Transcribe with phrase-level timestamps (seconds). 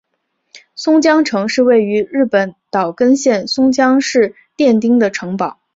[0.73, 5.59] 松江城是位于日本岛根县松江市殿町的城堡。